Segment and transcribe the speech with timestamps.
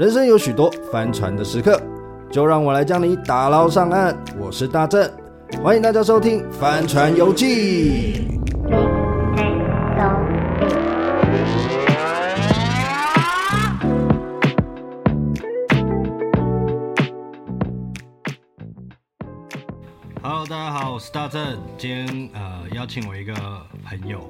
[0.00, 1.78] 人生有许多帆船的时刻，
[2.30, 4.16] 就让我来将你打捞上岸。
[4.38, 5.06] 我是大正，
[5.62, 8.14] 欢迎大家收听《帆船游记》。
[20.22, 21.58] Hello，大家好，我是大正。
[21.76, 23.34] 今天呃邀请我一个
[23.84, 24.20] 朋友，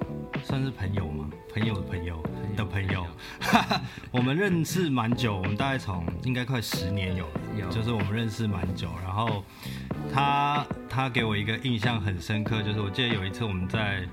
[0.42, 1.30] 算是朋友吗？
[1.54, 2.16] 朋友的朋友
[2.60, 3.06] 的朋友，
[3.41, 8.91] 哈哈，我们认识蛮久，我们大概从应该快十年有了，有，就是我们认识蛮久。
[9.02, 9.42] 然后
[10.12, 14.06] 他他给我一个印象很深刻，就是我记得有一次我们在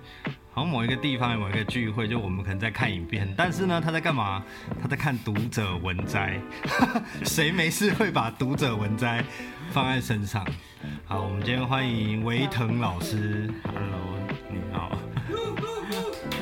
[0.54, 4.41] 好像某一个地方有某一个聚会，就我们可能在看影片，但是呢他在干嘛？
[4.82, 6.40] 他在看读者文摘，
[7.26, 9.24] 谁没事会把读者文摘
[9.72, 10.46] 放在身上？
[11.05, 13.52] 好，我们今天欢迎维腾老师。
[13.66, 14.16] Hello。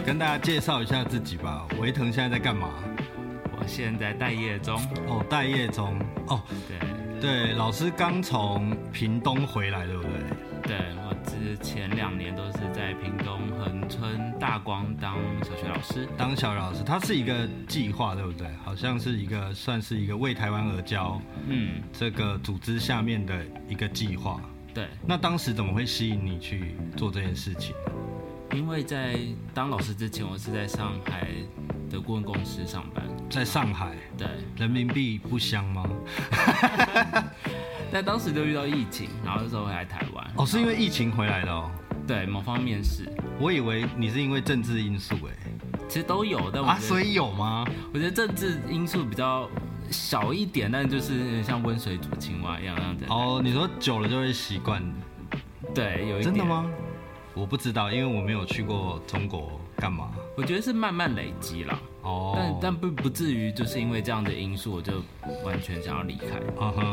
[0.06, 1.66] 跟大家介绍一下自己吧。
[1.80, 2.70] 维腾现在在干嘛？
[3.58, 4.80] 我现在待业中。
[5.08, 6.00] 哦，待业中。
[6.28, 10.12] 哦，对对，老师刚从屏东回来，对不对？
[10.62, 16.08] 对，我之前两年都是在屏东恒春大光当小学老师。
[16.16, 18.48] 当小学老师，它是一个计划，对不对？
[18.64, 24.40] 好像是一个算是一个为台湾而教，嗯，这个组织下面的一个计划。
[24.72, 24.88] 对。
[25.04, 27.76] 那当时怎么会吸引你去做这件事情？
[28.56, 29.20] 因为在
[29.54, 31.28] 当老师之前，我是在上海
[31.90, 33.04] 的顾问公司上班。
[33.30, 35.84] 在上海，对，人民币不香吗？
[37.92, 40.32] 但当时就遇到疫情，然后那时候回来台湾。
[40.38, 41.70] 哦，是因为疫情回来的哦。
[42.08, 43.12] 对，某方面是。
[43.40, 45.34] 我以为你是因为政治因素，哎，
[45.90, 47.66] 其实都有，但我啊，所以有吗？
[47.94, 49.50] 我觉得政治因素比较
[49.92, 53.06] 小一点，但就是像温水煮青蛙一样那样子。
[53.10, 54.82] 哦，你说久了就会习惯。
[55.74, 56.24] 对，有一点。
[56.24, 56.66] 真的吗？
[57.36, 60.10] 我不知道，因为我没有去过中国干嘛。
[60.38, 65.04] 我觉得是慢慢累积了，哦，但但不不至于就是因为这样的因素我就
[65.44, 66.40] 完全想要离开。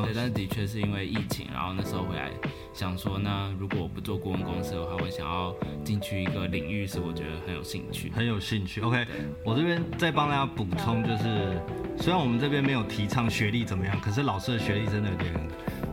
[0.05, 2.31] 对，但是的确是因为疫情，然后那时候回来
[2.73, 5.55] 想说，那如果我不做顾问公司的话，我想要
[5.85, 8.81] 进去一个领域是我觉得很有兴趣，很有兴趣。
[8.81, 9.07] OK，
[9.45, 11.61] 我这边再帮大家补充，就是
[11.97, 15.33] 虽然我们这边没有提倡学历怎么样，可是老师的学历真的有点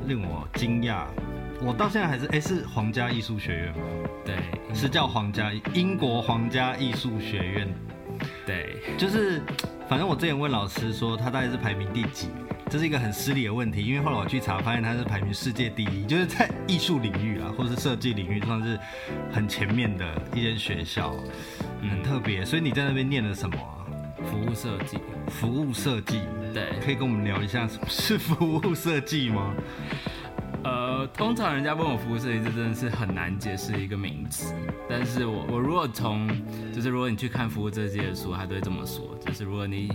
[0.08, 1.06] 令我惊讶。
[1.62, 3.84] 我到现在还是哎，是皇家艺术学院吗？
[4.26, 4.36] 对，
[4.74, 7.68] 是叫皇家英国皇家艺术学院。
[8.46, 9.42] 对，就是
[9.88, 12.28] 反正我之前问老师说他大概是排名第几，
[12.70, 18.80] 这是一个很失礼的问题，因为后来我去查发现他是排名世界第一，就是在艺术领域啊，或是设计领域算是
[19.32, 21.14] 很前面的一间学校，
[21.82, 22.44] 很特别。
[22.44, 23.84] 所以你在那边念了什么啊？
[24.26, 24.98] 服务设计。
[25.28, 26.22] 服务设计。
[26.54, 29.54] 对，可以跟我们聊一下什么是服务设计吗？
[31.00, 34.54] 呃，通常人家问我服务设计，这真的是很难解释一个名词。
[34.90, 36.28] 但是我我如果从，
[36.74, 39.90] 就是如果你去看服务设计的书，他都会这么说，就是如果你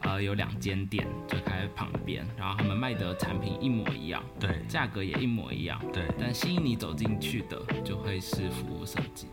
[0.00, 9.26] 呃有两间店就开在旁边，然后他们卖的产品一模一样，对，价格也一模一样，对，但吸引你走进去的就会是服务设计。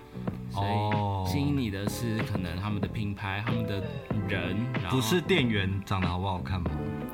[0.56, 3.84] 所以吸引你的是可能他们的品牌，他们的
[4.28, 6.72] 人，然后不是店员长得好不好看吗？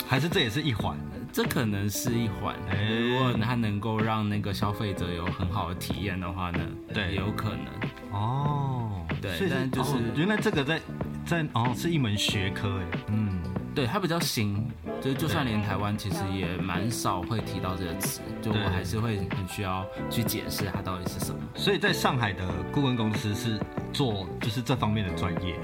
[0.08, 0.98] 还是这也是一环？
[1.34, 6.60] 这可能是一环，欸、如果他能够让那个消费者有很好的体验的话呢，
[6.94, 8.12] 对，有可能。
[8.12, 10.82] 哦，对，但就是、哦、原来这个在
[11.26, 13.40] 在哦是一门学科哎，嗯，
[13.74, 14.62] 对，它比较新，
[15.02, 21.42] 就就算连台湾其实也蛮少会提到这个词，就我还是会很需要去解释它到底是什么。
[21.56, 23.60] 所以在上海的顾问公司是
[23.92, 25.56] 做就是这方面的专业。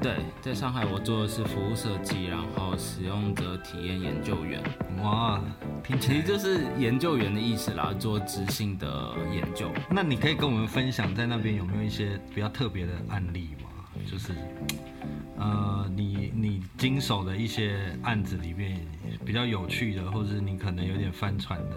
[0.00, 4.62] 对，在上海我做的是服务设计，然后使用者体验研究员。
[5.02, 5.40] 哇，
[5.98, 9.72] 其实就是研究员的意思啦，做质性的研究。
[9.90, 13.65] 那你可以跟我们分享，在那边有没有一些比较特别的案例吗？
[14.04, 14.32] 就是，
[15.36, 18.78] 呃，你你经手的一些案子里面
[19.24, 21.76] 比较有趣的，或者是你可能有点翻船的，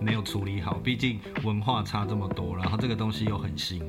[0.00, 3.82] 没有处理好，毕竟文化差这么多，然后这个东西又很新。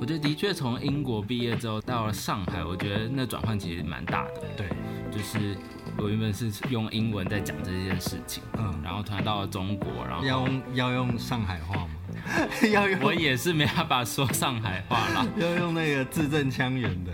[0.00, 4.42] 我觉得的确从英国毕业之后到了上海，我觉得那转换其实蛮大的。
[4.56, 4.68] 对，
[5.10, 5.56] 就是
[5.96, 11.90] 我原本是用英文在讲这件事情，嗯，然后突然到了中国，然后要用要用上海话吗？
[12.72, 17.12] 要用我也是没办法说上海话啦， 要用那个字正腔圆的。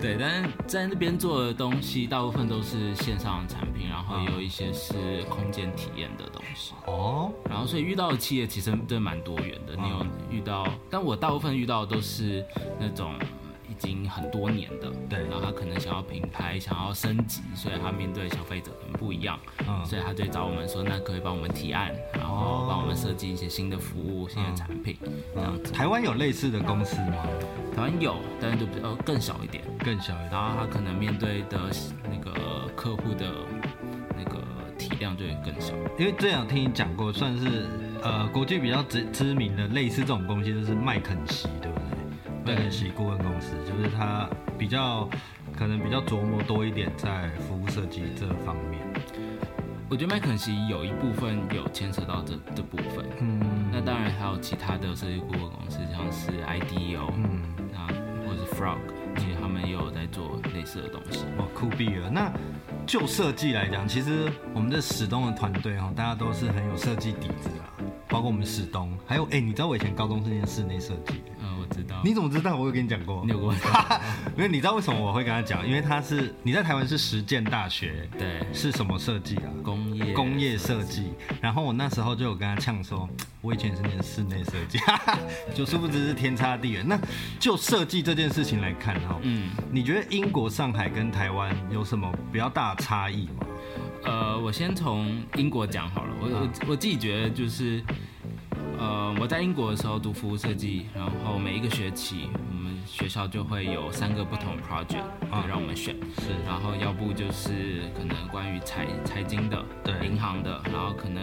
[0.00, 6.72] 对，但是在那边做的东西大部分都是线上的产品，然后也有一些是空间体验的东西。
[6.86, 9.76] 哦，然后所以遇到的企业其实真的蛮多元的。
[9.76, 12.44] 你有遇到，但我大部分遇到的都是
[12.78, 13.14] 那种。
[13.82, 24.96] 已经很多年的，对，然后他可能想要品牌，想要升级，所以他面对消费者很不一样，嗯，所以他就找我们说，那可以帮我们提案，然后帮我们设计一些新的服务、新的产品，
[25.34, 25.72] 这样子。
[25.72, 27.26] 台湾有类似的公司吗？
[27.74, 30.30] 台湾有，但是就比较更小一点，更小一点。
[30.30, 31.58] 然后他可能面对的
[32.04, 33.32] 那个客户的
[34.16, 34.42] 那个
[34.76, 35.74] 体量就会更小。
[35.98, 37.66] 因为这样听你讲过，算是
[38.02, 41.79] 呃国际比较知知名的类似这种东西，就是麦肯锡，对不
[42.44, 42.54] 对？
[42.54, 44.28] 麦肯锡顾问公司，就是他
[44.58, 45.08] 比较
[45.56, 48.80] 可能比较琢磨多一点在服务设计这方面。
[49.88, 53.40] 我觉得麦肯锡有一部分有牵扯到这这部分，嗯，
[53.72, 57.42] 那当然还有其他的设计顾问公司，像是 IDEO，嗯，
[57.74, 57.90] 啊，
[58.24, 58.78] 或者是 Frog，
[59.16, 61.24] 其实他们也有在做类似的东西。
[61.38, 62.08] 哇，酷毙了！
[62.08, 62.32] 那
[62.86, 67.74] 就设计来讲，其实我们这史东的团队哈，大家都是很有设计底子啊，
[68.08, 71.29] 包括我们史东，还有哎、欸，你知道我以前高中是念室内设计的。
[71.70, 72.00] 知道？
[72.04, 72.56] 你怎么知道？
[72.56, 73.22] 我有跟你讲过。
[73.26, 73.54] 你有过？
[74.36, 75.66] 因为你知道为什么我会跟他讲？
[75.66, 79.48] 因为他是你在台湾是实践大学，对，是什么设计啊？
[79.62, 81.12] 工业工业设计。
[81.40, 83.08] 然后我那时候就有跟他呛说，
[83.40, 84.78] 我以前是念室内设计，
[85.54, 86.86] 就殊不知是天差地远。
[86.86, 86.98] 那
[87.38, 93.46] 就设计这件事情来看哈，嗯，你觉得英国上海跟台湾有什么比较大的差异吗？
[94.04, 96.14] 呃，我先从英国讲好了。
[96.20, 97.82] 我我我自己觉得就是。
[98.80, 111.22] 呃，我在英国的时候读服务设计，然后每一个学期我们学校就会有三个不同 project 啊，让我们选，是，然后要不就是可能关于财财经的，对，银行的，然后可能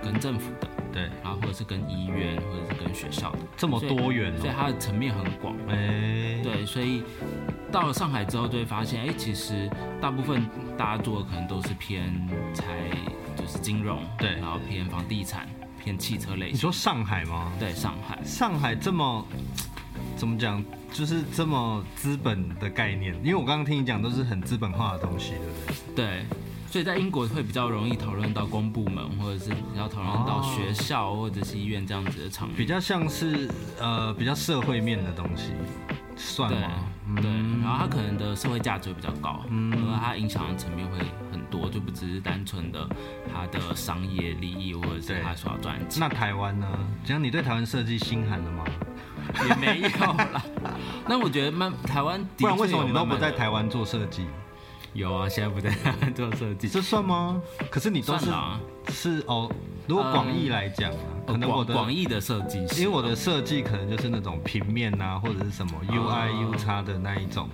[0.00, 7.02] 跟政府的，对，然后或者是跟医院或者是跟学校的，这么多元，所以它的层面很广，哎，对，所以
[7.72, 9.68] 到了上海之后就会发现，哎，其实
[10.00, 12.14] 大部分大家做的可能都是偏
[12.54, 12.64] 财，
[13.36, 15.48] 就是金融，对，然后偏房地产。
[15.82, 17.52] 偏汽车类型，你说上海吗？
[17.58, 18.22] 对，上海。
[18.24, 19.26] 上海这么
[20.16, 20.62] 怎么讲，
[20.92, 23.14] 就是这么资本的概念。
[23.24, 26.06] 因为我刚刚听你讲都是很资本化的东西，对不对？
[26.06, 26.26] 对，
[26.70, 33.50] 所以在英国会比较容易讨论到公部门，或者是比较讨论到学校或者是医院这样子的场域，比较像是
[33.80, 35.52] 呃比较社会面的东西。
[36.14, 36.84] 算吗？
[37.16, 37.24] 对，
[37.62, 40.98] 然后它可能的社会价值会比较高，嗯，然后它影响的层面会
[41.31, 42.88] 很多，就不只是单纯的
[43.30, 46.00] 他的商业利益，或者是他所要赚钱。
[46.00, 46.66] 那台湾呢？
[47.04, 48.64] 这样你对台湾设计心寒了吗？
[49.48, 50.42] 也没有啦。
[51.06, 54.26] 那我觉得慢台湾，不然为什么你都不在台湾做设计？
[54.94, 57.40] 有啊，现在不在台湾做设计，这算吗？
[57.70, 58.30] 可是你都是
[58.88, 59.50] 是哦。
[59.86, 60.96] 如果广义来讲啊，
[61.26, 67.48] 可能我的广义的设计，因为我的设计可能就是那种平面啊，或者是什么 UI UX 的那一种。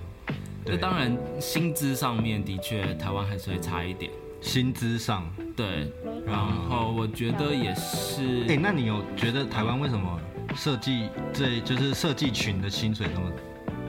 [0.65, 4.11] 那当然，薪资上面的确台湾还是会差一点。
[4.41, 5.91] 薪资上，对。
[6.25, 8.45] 然后我觉得也是。
[8.47, 10.19] 哎，那你有觉得台湾为什么
[10.55, 13.31] 设计这就是设计群的薪水那么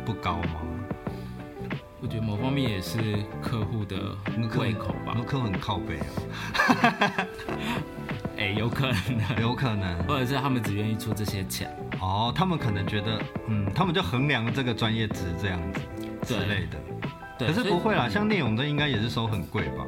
[0.05, 0.61] 不高吗？
[2.01, 2.99] 我觉得某方面也是
[3.43, 3.97] 客户的
[4.59, 5.17] 胃口吧。
[5.27, 7.27] 客户很靠北啊。
[8.39, 11.71] 哎、欸，有可能，有可能，或者是他们只愿意出这些钱
[12.01, 15.81] 哦，他们可能觉得，嗯，他们就衡量这个专业值这样子
[16.23, 16.79] 之类的。
[17.39, 19.87] 对，可是不会啦，像聂永真应该也是收很贵吧？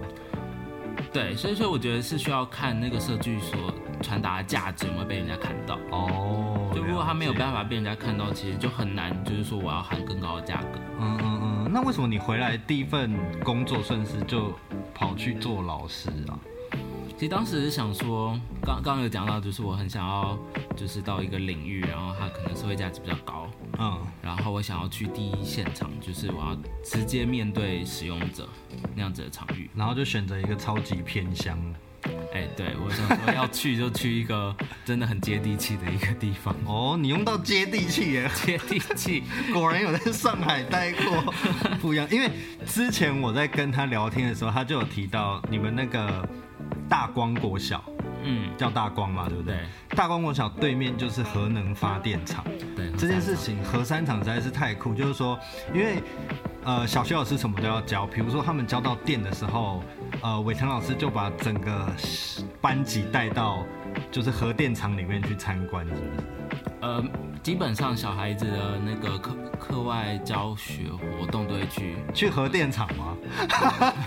[1.12, 5.78] 对，所以说我觉得是需要看那个设计所传达的价值有没有被人家看到。
[5.90, 10.80] 哦，就如果他没有办法被人家看到，其实就很难，就是说我要喊更高的价格。
[10.98, 13.14] 嗯嗯嗯，那为什么你回来第一份
[13.44, 14.52] 工作顺势就
[14.94, 16.38] 跑去做老师啊？
[17.18, 20.36] 其实当时是想说，刚刚有讲到，就是我很想要，
[20.74, 23.41] 就是到一个领域，然后它可能社会价值比较高，
[23.78, 28.48] 嗯，然后我想要去第一现场，就是我要直接面对使用者
[28.94, 31.58] 那样子的场域，然后就选择一个超级偏乡，
[32.32, 36.54] 哎，对，我想说要去就去一个真的很接地气的一个地方。
[36.66, 41.34] 哦，你用到接地气耶，接地气， 果然有在上海待过，
[41.80, 42.06] 不一样。
[42.10, 42.30] 因为
[42.66, 46.28] 之前我在跟他聊天的时候，他就有提到你们那个。
[46.88, 47.82] 大光国小，
[48.22, 49.54] 嗯，叫大光嘛，对不对？
[49.54, 52.44] 对，大光国小对面就是核能发电厂。
[52.76, 55.38] 对，这件事情核三厂实在是太酷，就是说，
[55.74, 56.02] 因为
[56.64, 59.82] 呃，小学老师什么都要教，比如说他们教到电的时候，
[60.20, 61.86] 呃，伟成老师就把整个
[62.60, 63.66] 班级带到
[64.10, 66.10] 就是核电厂里面去参观，是不是？
[66.80, 67.04] 呃。
[67.42, 70.84] 基本上小孩子的那个课课外教学
[71.18, 73.16] 活动都会去去核电厂吗？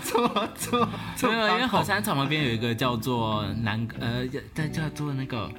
[0.02, 5.50] 做没有，因为核三厂旁边有一个叫做南呃在叫做那个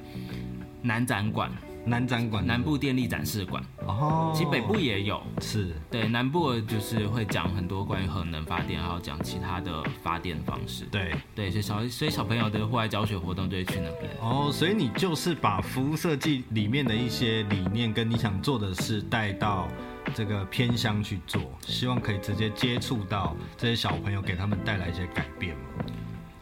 [0.82, 1.48] 南展馆。
[1.88, 3.62] 南展馆，南部电力展示馆。
[3.86, 10.84] 哦，其实北部也有，是对南部就是会讲很多关于核能发电，还有讲其他的发电方式。
[10.90, 14.10] 对对，所以小所以小朋友的户外教学活动就会去那边。
[14.20, 19.68] 哦，所以你就是把服务设计里面的一些理念跟你想做的事带到
[20.14, 25.84] 这个偏乡去做，希望可以直接接触到这些小朋友，给他们带来一些改变嘛。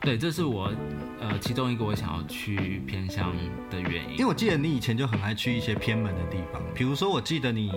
[0.06, 0.70] 对，这是我，
[1.18, 3.34] 呃，其中一个我想要去偏乡
[3.68, 4.12] 的原因。
[4.12, 7.72] 因为我记得你以前就很爱去一些偏门的地方，比如说，我记得你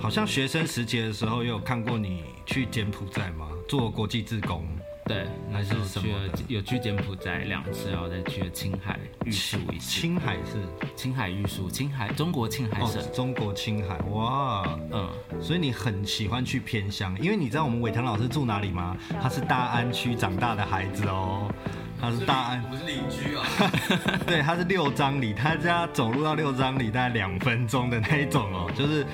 [0.00, 4.66] 好像学生时节的时候，有看过你去柬埔寨吗，做国际志工。
[5.04, 10.00] 对，那时候去了有去柬埔寨两次，然后再去了青海玉树一次。
[10.00, 10.62] 青海是
[10.94, 15.08] 青海玉树，青海中国青海省，哦，中国青海，哇，嗯，
[15.40, 18.96] 所以你很喜欢去偏乡，因为你知道我们伟腾老师住哪里吗？
[19.20, 21.52] 他是大安区长大的孩子哦。
[22.00, 23.44] 他是大安，我是邻居啊。
[24.26, 28.70] 对，他是六张里，他家走路到六张里大概两分钟的那一种哦。
[28.74, 29.04] 就是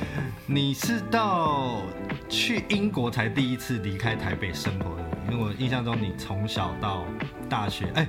[0.46, 1.82] 你是到
[2.28, 7.04] 去英国才第一次离开台北生活的，因为我印象中你从小到
[7.48, 8.06] 大学，哎，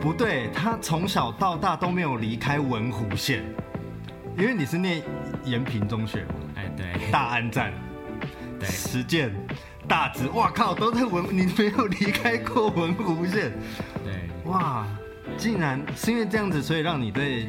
[0.00, 3.44] 不对，他从小到大都没有离开文湖县，
[4.36, 5.02] 因为你是念
[5.44, 6.34] 延平中学嘛。
[6.56, 7.72] 哎，对，大安站，
[8.58, 9.34] 对，实践。
[9.88, 13.52] 大直，哇靠，都在文，你没有离开过文湖县，
[14.02, 14.84] 对，哇，
[15.36, 17.46] 竟然是因为这样子，所以让你对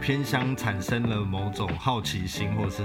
[0.00, 2.82] 偏乡产生了某种好奇心，或是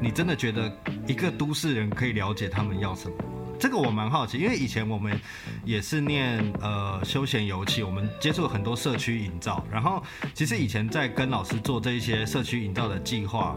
[0.00, 0.72] 你真的觉得
[1.08, 3.14] 一个都市人可以了解他们要什么？
[3.58, 5.18] 这个我蛮好奇，因为以前我们
[5.64, 10.02] 也是念呃休闲游戏，我们接触了很多社区营造，然后
[10.34, 13.56] 其实以前在跟老师做这一些社区营造的计划，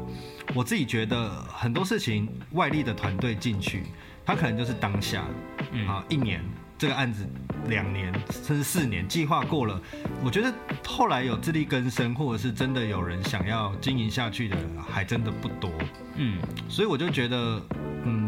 [0.56, 3.84] 我自己觉得很多事情外力的团队进去。
[4.26, 5.24] 他可能就是当下，
[5.88, 6.40] 啊，一年
[6.78, 7.28] 这个案子，
[7.68, 9.82] 两年甚至四年计划过了，
[10.24, 10.54] 我觉得
[10.86, 14.56] 后来有自力更生，或者是真的有人想要经营下去的，
[14.88, 15.72] 还真的不多。
[16.18, 16.38] 嗯，
[16.68, 17.60] 所以我就觉得，
[18.06, 18.19] 嗯，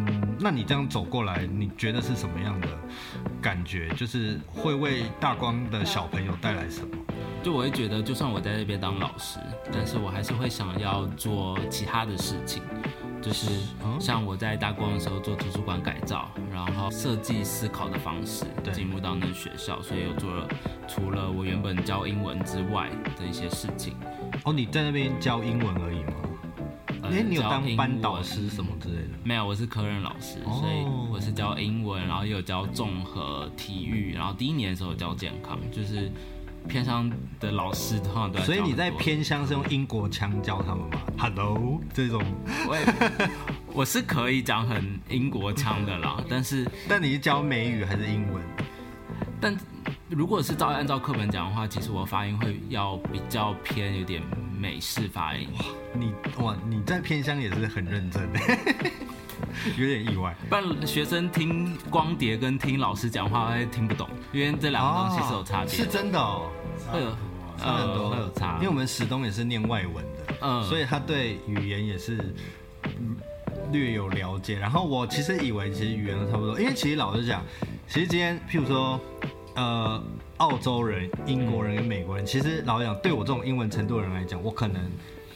[0.43, 2.67] 那你这样走过来，你觉得是什么样的
[3.41, 3.89] 感觉？
[3.89, 6.97] 就是会为大光的小朋友带来什么？
[7.43, 9.39] 就我会觉得，就算我在那边当老师，
[9.71, 12.63] 但是我还是会想要做其他的事情。
[13.21, 13.51] 就是
[13.99, 20.47] 像我在大光的时候做图书馆改造，然后设计思考的方式进入到那个学校，所以有做了
[20.87, 23.95] 除了我原本教英文之外的一些事情。
[24.43, 26.13] 哦，你在那边教英文而已吗？
[27.03, 29.09] 哎、呃，你有当班导师什么之类的？
[29.23, 36.11] 没有，我是科任老师，所以我是教英文，然后也有教综合体育，然后第一年的时候教健康，就是。
[36.67, 42.23] 偏乡的老师通常都，所以你在偏乡是用英国腔教他们吗？Hello，这种，
[42.69, 43.29] 我也
[43.73, 48.43] 我是可以讲很英国腔的啦，但是 但你是教美语还是英文？
[49.39, 49.57] 但
[50.07, 54.21] 如果是照按照课本讲的话，其实我发音会要比较偏有点
[54.61, 55.47] 美式发音。
[55.57, 58.29] 哇，你哇你在偏乡也是很认真，
[59.75, 60.35] 有点意外。
[60.47, 65.69] 不然学生听光碟跟听老师讲话会听不懂，因为这两个东西是有差别。
[65.69, 66.47] 是真的哦。
[66.91, 67.09] 会有
[67.57, 72.33] 差很多，会有差，因为我们史东也是念外文的，嗯，所以他对语言也是
[73.71, 74.59] 略有了解。
[74.59, 77.43] 然后我其实以为其实语言都差不多，因为其实老实讲，
[77.87, 78.99] 其实今天譬如说，
[79.55, 80.03] 呃，
[80.41, 84.81] 澳洲人、英国人跟美国人，其实老实讲，对我这种英文程度的人来讲，我可能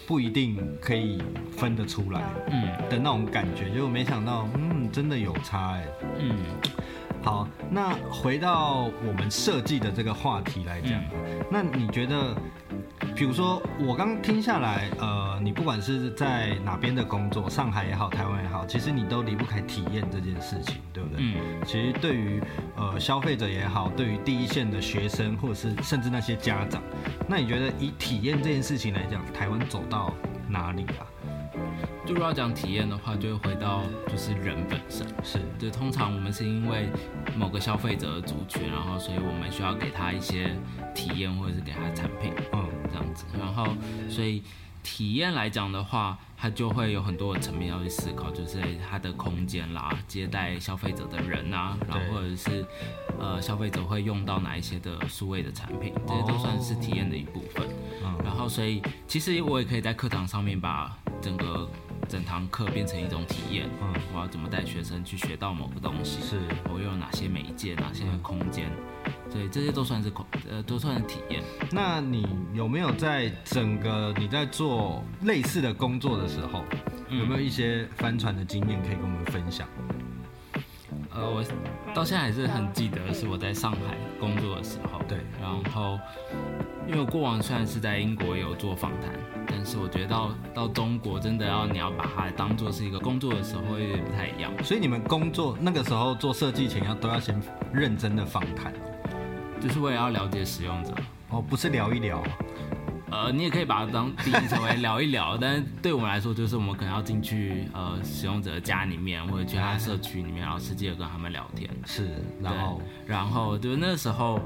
[0.07, 1.21] 不一定可以
[1.55, 2.63] 分得出来，嗯。
[2.89, 5.85] 的那种感觉，就没想到，嗯，真的有差哎，
[6.17, 6.35] 嗯。
[7.21, 12.35] 好，那回到我们设计的这个话题来讲，嗯，那你觉得，
[13.15, 21.19] 比如说我刚听下来，呃，你不管是在哪边的工作，上海也好，台湾也好，其实你都离不开体验这件事情，对不对？
[21.19, 22.41] 嗯，其实对于
[22.75, 26.83] 呃消费者也好，对于第一线的学生，或者是甚至那些家长，
[27.25, 30.13] 那你觉得以体验这件事情来讲，台湾走到
[30.49, 31.07] 哪里啊？
[32.05, 35.39] 就如果要讲体验的话，就会回到就是人本身，是。
[35.57, 36.89] 就通常我们是因为
[37.35, 40.55] 某个消费者的族群，然后所以我们需要给他一些
[40.93, 43.67] 体验或者是给他产品，嗯，这样子，然后
[44.09, 44.43] 所以
[44.85, 52.63] 体验来讲的话，它就会有很多的层面要去思考，就是它的空间啦，接待消费者的人啊，然后或者是
[53.19, 57.67] 呃消费者会用到哪一些的数位的产品，这些都算是体验的一部分。
[58.03, 61.67] 嗯，然后所以其实我也可以在课堂上面把整个。
[62.07, 66.21] 整堂课变成一种体验，嗯，我要怎么带学生去学到某个东西？
[66.21, 66.39] 是，
[66.71, 68.69] 我用哪些媒介，哪些空间？
[69.31, 71.41] 对、嗯，这些都算是空，呃，都算是体验。
[71.71, 76.63] 那你有没有在整个你在做类似的工作的时候，
[77.09, 79.67] 嗯、有没有一些帆船的经验可以跟我们分享？
[81.13, 81.43] 呃，我
[81.93, 83.77] 到现在还是很记得是我在上海
[84.19, 85.97] 工作的时候，对，然后
[86.87, 89.11] 因为我过往虽然是在英国有做访谈，
[89.47, 94.51] 但是我觉得到到中国真的要你要把它当做是一个工作的时候，会有点不太一样。
[94.61, 97.41] 所以你们工作那个时候做设计前要都要先
[97.73, 98.73] 认真的访谈，
[99.61, 100.93] 就是为了要了解使用者
[101.29, 102.21] 哦，不是聊一聊。
[103.11, 111.69] 呃，你也可以把它当定义成为聊一聊， 但是对我们来说，就是我们可能要进去呃使用者的家里面或者去他社区里面，然后实际的跟他们聊天。
[111.85, 112.09] 是，
[112.41, 114.41] 然后然后就是那个时候，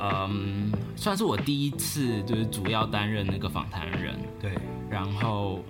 [0.00, 4.16] 嗯，算是我第一次就是主要担任那个访谈人。
[4.40, 4.52] 对，
[4.88, 5.62] 然后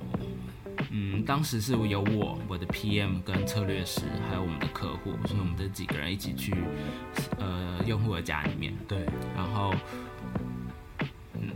[0.97, 6.55] 嗯，当时是有我、我的 PM 跟策略师，还有我们的客户，所以我们这几个人一起去
[7.41, 8.73] 呃用户的家里面。
[8.87, 9.75] 对，然后
[11.33, 11.51] 嗯，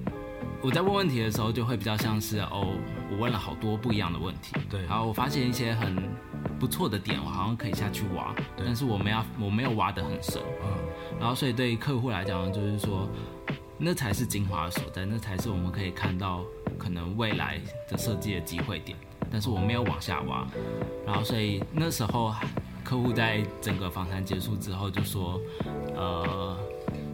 [0.60, 2.76] 我在问问题的时候就会比较像是哦，
[3.12, 4.56] 我问了好多不一样的问题。
[4.68, 5.96] 对，然后我发现一些很
[6.58, 10.42] 不错的点，我好像可以下去挖，但是我们要我没有挖得很深。
[10.64, 10.68] 嗯，
[11.20, 13.08] 然后所以对于客户来讲，就是说。
[13.80, 16.44] 那才是精华所在，那才是我们可以看到
[16.76, 18.98] 可能未来的设计的机会点。
[19.30, 20.46] 但是我没有往下挖，
[21.06, 22.34] 然后所以那时候
[22.82, 25.40] 客户在整个访谈结束之后就说，
[25.94, 26.56] 呃，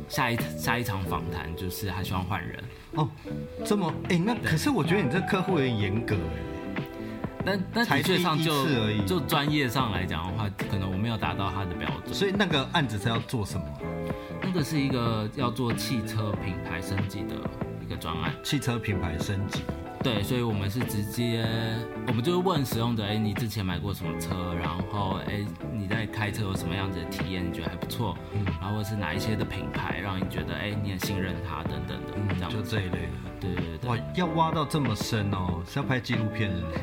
[0.09, 2.65] 下一下一场访谈就是还希望换人。
[2.95, 3.09] 哦，
[3.65, 6.43] 这么哎、欸，那可是我觉得你这客户有点严格哎。
[7.47, 8.65] 但但的确上就
[9.03, 12.15] 就专业上来讲的话，可能我没有达到他的标准。
[12.15, 13.67] 所以那个案子是要做什么？
[14.41, 17.35] 那个是一个要做汽车品牌升级的
[17.85, 19.63] 一个专案，汽车品牌升级。
[20.03, 21.47] 对，所以我们是直接，
[22.07, 24.55] 我们就是问使用者，哎，你之前买过什么车？
[24.55, 27.47] 然后，哎，你在开车有什么样子的体验？
[27.47, 28.17] 你觉得还不错？
[28.35, 33.09] 嗯，然后或是哪一些的品牌让你觉得，哎，你很信任它等等的，嗯，这样就这一类的。
[33.41, 33.91] 对对对。
[33.91, 36.81] 哇，要挖到这么深哦，是要拍纪录片是不是？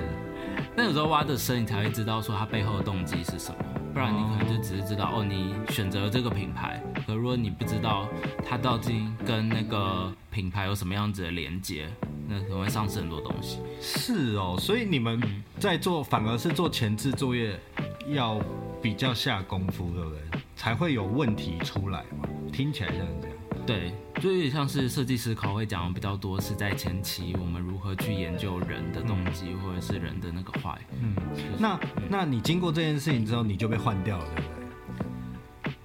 [0.76, 3.58] 那有时候挖的深，你才会知道说它背后的动机是什么，
[3.94, 6.82] 不然你可能就只是知道，哦，你选择了这个品牌。
[7.12, 8.08] 可如果你不知道
[8.46, 11.90] 它到底跟那个品牌有什么样子的连接，
[12.28, 13.60] 那可能会丧失很多东西。
[13.82, 15.22] 是哦，所以你们
[15.60, 17.60] 在做，反而是做前置作业
[18.08, 18.42] 要
[18.82, 20.20] 比较下功夫，对不对？
[20.56, 22.30] 才会有问题出来嘛？
[22.54, 23.38] 听起来像这样。
[23.66, 30.80] 对，就有点像是设计思考会讲的比较多，是在前期我们如何去研究人的动机，或者是人的那个坏。
[31.02, 34.61] 嗯，就是、那那你经过这件事情之后，你就被换掉了，对不对？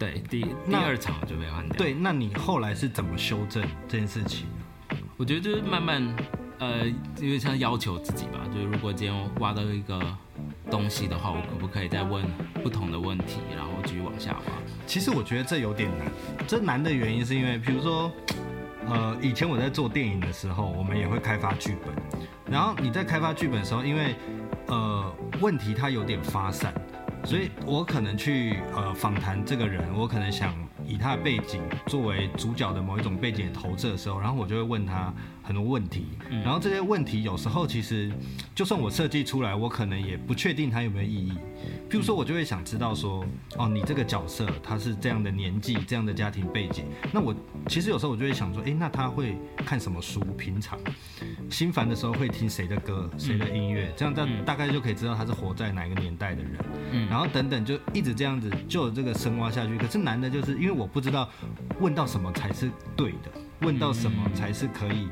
[0.07, 1.77] 对，第第二场就被换掉。
[1.77, 4.47] 对，那你后来是怎么修正这件事情？
[5.17, 6.17] 我觉得就是慢慢，
[6.59, 6.87] 呃，
[7.21, 10.01] 因为像要求自己吧，就是如果今天挖到一个
[10.71, 12.25] 东西的话，我可不可以再问
[12.63, 14.53] 不同的问题，然后继续往下挖？
[14.87, 16.07] 其实我觉得这有点难。
[16.47, 18.13] 这难的原因是因为，比如说，
[18.87, 24.15] 呃，以前我在做电影的时候，我们也会开发剧本，然后你在开发剧本的时候，因为
[24.69, 26.73] 呃问题它有点发散。
[27.27, 30.55] 所以我可能去呃访谈这个人，我可能想
[30.87, 35.13] 以他的背景作为主角的某一种背景投射的时候，然后我就会问他
[35.47, 36.07] 很多问题，
[36.45, 38.13] 然后这些问题有时候其实
[38.53, 41.33] 就算我设计出来，我可能也不确定它有没有意义。
[41.89, 43.25] 譬如说，我就会想知道说，
[43.57, 46.85] 哦，你这个角色他是这样的年纪，这样的家庭背景。
[47.13, 47.35] 那我
[47.69, 50.21] 其实有时候我就会想说，诶，那他会看什么书？
[50.37, 50.79] 平常
[51.49, 53.93] 心烦的时候会听谁的歌、谁的音乐？
[53.97, 56.53] 这样大大概就可以知道他是活在哪一个年代的人。
[56.91, 59.79] 嗯，然后等等，就一直这样子，就有这个深挖下去。
[59.79, 61.29] 可是难的就是，因为我不知道
[61.81, 65.09] 问到什么才是对的，问到什么才是可以。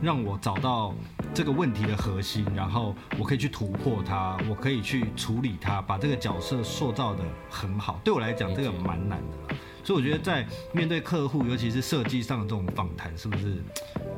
[0.00, 0.94] 让我找到
[1.34, 8.00] 这个问题的核心，然后我可以去突破它，我可以去处理它，把这个角色塑造得很好。
[8.02, 9.54] 对我来讲，这个蛮难的。
[9.84, 13.62] 所以我觉得在面对客户，尤其是设计上的这种访谈，是不是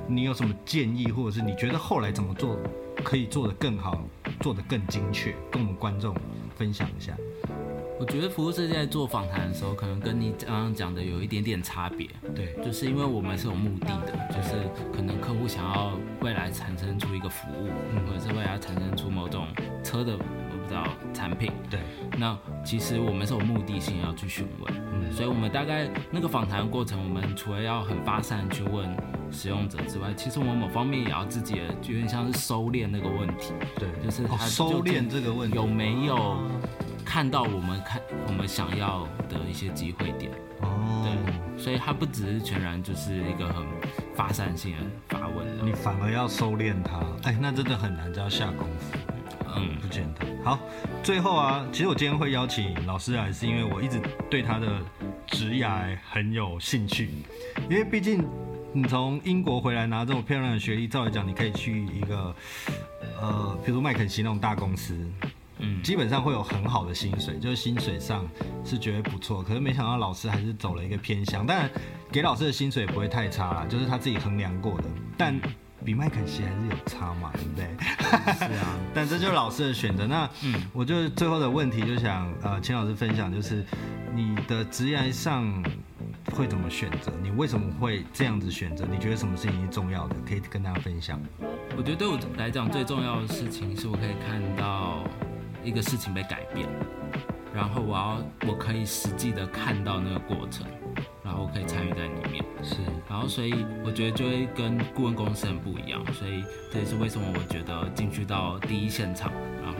[0.06, 2.56] 你有什么建议，或者是你觉得后来怎么做
[3.02, 4.00] 可以做得更好，
[4.40, 6.14] 做得更精确，跟我们观众
[6.56, 7.16] 分享一下？
[7.98, 12.06] 我觉得服务设计在做访谈的时候，可能跟你刚刚讲的有一点点差别。
[12.34, 17.70] 对，就是因为我们是有目的的，就是可能客户想要未来产生出一个服务，
[18.06, 19.46] 或者是未来产生出某种
[19.82, 21.50] 车的我不知道产品。
[21.70, 21.80] 对，
[22.18, 24.74] 那其实我们是有目的性要去询问。
[24.92, 28.94] 嗯，所以我们大概那个访谈过程，我们除了要很发散去问
[29.30, 33.52] 使用者之外，其实我们某方面也要自己的，就有点像是收敛那个问题。
[33.76, 35.56] 对，就是他收敛这个问题。
[35.56, 36.36] 有没有？
[37.04, 40.32] 看到我们看我们想要的一些机会点。
[40.60, 43.64] 哦，对，所以它不只是全然就是一个很
[44.12, 48.98] 发散性的发问，你反而要收敛它，哎，那真的很难，就要下功夫，
[49.54, 50.26] 嗯，不简单。
[50.42, 50.58] 好，
[51.02, 54.66] 最后啊，其实我今天会邀请老师来，是因为我一直对他的
[55.26, 57.10] 职涯很有兴趣，
[57.70, 58.26] 因为毕竟
[58.72, 62.34] 你从英国回来拿这么漂亮的学历，照理讲你可以去一个
[63.20, 64.94] 呃，比如麦肯锡那种大公司。
[65.58, 68.28] 嗯，基本上会有很好的薪水，就是薪水上
[68.62, 69.42] 是绝对不错。
[69.42, 71.70] 可是没想到老师还是走了一个偏乡，当然
[72.12, 74.84] 给老师的薪水也不会太差啦，就是他自己衡量过的。
[75.16, 75.40] 但
[75.82, 77.66] 比麦肯锡还是有差嘛，对不对？
[78.34, 80.06] 是啊， 但这就是老师的选择。
[80.06, 83.64] 那嗯，我就最后的问题就想呃，请老师分享，就是
[84.14, 85.64] 你的职业上
[86.32, 87.12] 会怎么选择？
[87.22, 88.86] 你为什么会这样子选择？
[88.90, 90.16] 你觉得什么事情是重要的？
[90.26, 91.20] 可以跟大家分享。
[91.76, 95.04] 我觉得对我来讲最重要的事情是我可以看到。
[95.64, 96.68] 一个事情被改变，
[97.52, 100.64] 然后我要我可以实际的看到那个过程，
[101.24, 102.44] 然后我可以参与在里面。
[102.62, 102.76] 是，
[103.08, 103.52] 然后所以
[103.84, 109.32] 我觉得就会跟顾问公司很不一样，所以这也是为什么我觉得进去到第一现场，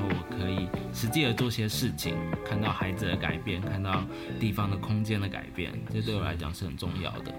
[0.07, 4.03] 我可以实际的做些事情，看到孩子的改变，看到
[4.41, 7.35] 地方的空间的改变，这对我来讲是很重要的。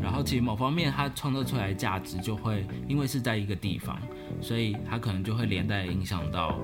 [0.00, 3.98] 然后其实某方面它创造出来的价值就会，因为是在一个地方，
[4.40, 6.58] 所以它可能就会连带影响到，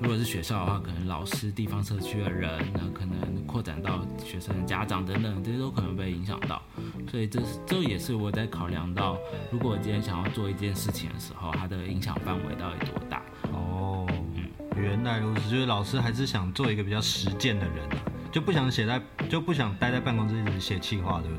[0.00, 6.60] 如果是学校的话，可能老师、地方社区的人，那可能扩展到学生的家长等等，这些都可能被影响到。
[7.10, 9.18] 所以这这也是我在考量到，
[9.52, 13.22] 如果我今天想要做一件事情的时候，它的影响范围到底多大？
[13.52, 13.77] 哦，嗯，
[14.80, 17.96] 原来如此，就是老师还是想做一个比较实践的人啊。
[18.30, 21.38] 就不想写在，就不想待在办公室一直写企划，对不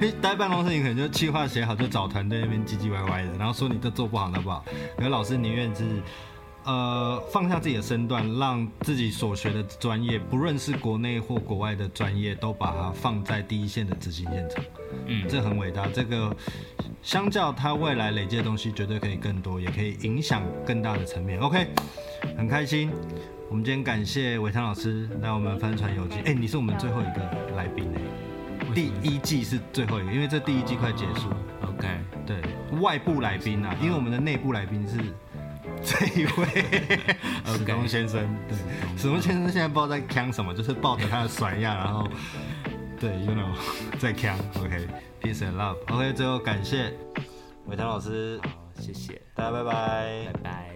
[0.00, 0.10] 对？
[0.20, 4.64] 待在办公室，你可能就企划写好，就找团队那边唧唧歪歪的，然后说你这做不好，好不好？
[4.98, 5.84] 可老师宁愿是，
[6.68, 14.62] 呃，放下自己的身段，让自己所学的专业，不论是国内或国外的专业，都把它放在第一线的执行现场。
[15.06, 15.86] 嗯，这很伟大。
[15.86, 16.36] 这个
[17.02, 21.40] 相较他未来累积的东西，绝对可以更多，也可以影响更大的层面。
[21.40, 21.68] OK，
[22.36, 22.90] 很开心。
[23.48, 26.16] 我们今天感谢伟强老师来我们《帆船游记》。
[26.26, 28.00] 哎，你是我们最后一个来宾哎，
[28.74, 31.30] 第一季是最后一个，因为这第一季快结束。
[31.62, 31.88] OK，
[32.26, 32.42] 对，
[32.78, 34.98] 外部来宾啊，因为我们的内部来宾是
[35.82, 36.64] 这一位
[37.56, 38.26] 史东先生。
[38.48, 38.56] 对，
[38.96, 42.08] 史东先生现在不知道在呛什么，就是抱着他的甩样，然后
[43.00, 43.54] 对，you know，
[43.98, 44.38] 在呛。
[44.58, 45.76] OK，peace and love。
[45.92, 46.92] OK，最后感谢
[47.66, 50.74] 伟强老师，好，谢谢大家，拜拜，拜拜。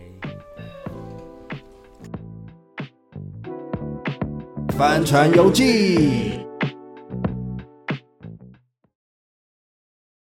[4.76, 6.46] 帆船游记。